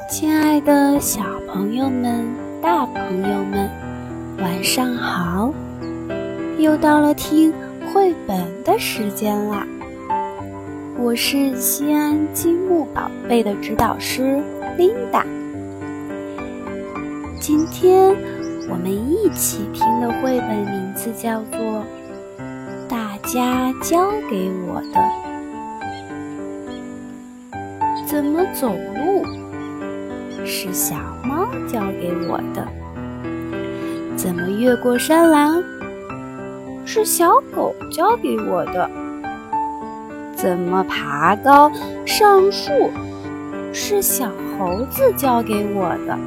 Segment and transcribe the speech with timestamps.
[0.00, 2.26] 亲爱的小朋友们、
[2.60, 3.70] 大朋友们，
[4.38, 5.54] 晚上好！
[6.58, 7.54] 又到了听
[7.86, 9.64] 绘本的时间啦。
[10.98, 14.42] 我是西安积木宝贝的指导师
[14.76, 15.24] 琳达。
[17.40, 18.16] 今天
[18.68, 21.60] 我们一起听的绘本名字叫做
[22.88, 25.00] 《大家教给我的》。
[28.06, 29.43] 怎么走路？
[30.44, 32.66] 是小猫教给我的。
[34.16, 35.62] 怎么越过山栏？
[36.84, 38.90] 是小狗教给我的。
[40.36, 41.70] 怎么爬高
[42.04, 42.90] 上树？
[43.72, 46.18] 是小猴子教给我的。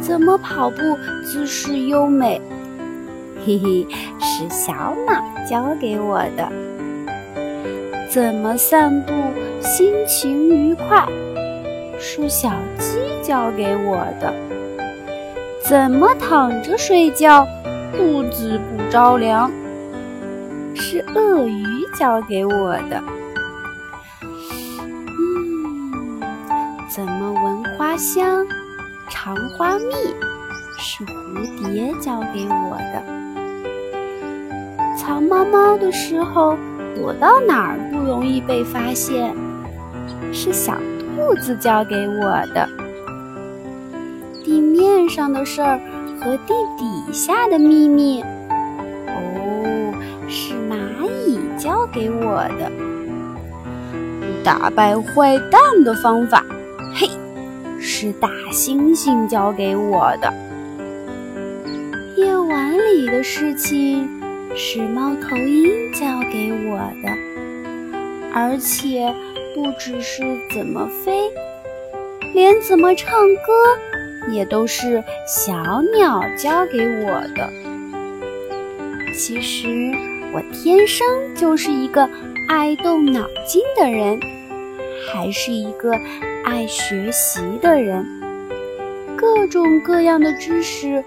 [0.00, 0.76] 怎么跑步
[1.24, 2.40] 姿势优美？
[3.44, 3.86] 嘿嘿，
[4.18, 6.50] 是小马教给我的。
[8.08, 9.12] 怎么散步
[9.60, 11.06] 心情愉快？
[12.16, 14.32] 是小鸡教给我的。
[15.62, 17.46] 怎么躺着睡觉，
[17.92, 19.52] 肚子不着凉？
[20.74, 23.02] 是鳄鱼教给我的。
[24.22, 26.22] 嗯，
[26.88, 28.46] 怎么闻花香，
[29.10, 29.92] 尝花蜜？
[30.78, 33.02] 是蝴蝶教给我的。
[34.96, 36.56] 藏猫猫的时候，
[36.94, 39.36] 躲到哪儿不容易被发现？
[40.32, 40.78] 是小。
[41.16, 42.68] 兔子教给我的，
[44.44, 45.80] 地面上的事儿
[46.20, 48.22] 和地底下的秘密，
[49.06, 49.94] 哦，
[50.28, 50.76] 是蚂
[51.26, 52.70] 蚁教给我的。
[54.44, 56.44] 打败坏蛋的方法，
[56.94, 57.08] 嘿，
[57.80, 60.30] 是大猩猩教给我的。
[62.16, 64.06] 夜晚里的事情，
[64.54, 67.08] 是猫头鹰教给我的，
[68.34, 69.14] 而且。
[69.56, 70.22] 不只是
[70.54, 71.32] 怎么飞，
[72.34, 77.50] 连怎么唱歌也都是小鸟教给我的。
[79.14, 79.66] 其实
[80.34, 82.06] 我天生就是一个
[82.50, 84.20] 爱动脑筋的人，
[85.10, 85.90] 还是一个
[86.44, 88.04] 爱学习的人。
[89.16, 91.02] 各种各样的知识，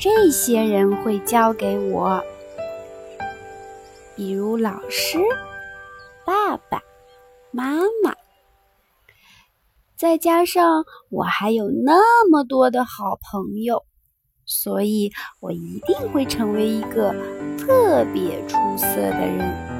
[0.00, 2.20] 这些人会教给我，
[4.16, 5.20] 比如老师、
[6.24, 6.82] 爸爸。
[7.54, 8.14] 妈妈，
[9.94, 13.84] 再加上我还有那么多的好朋友，
[14.46, 17.14] 所以我一定会成为一个
[17.58, 19.72] 特别出色的人。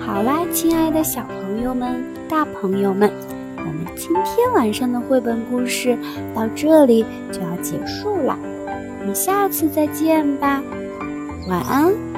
[0.00, 3.08] 好啦，亲爱的小朋友们、大朋友们，
[3.58, 5.96] 我们今天晚上的绘本故事
[6.34, 8.36] 到这里就要结束了，
[8.98, 10.60] 我们下次再见吧，
[11.48, 12.09] 晚安。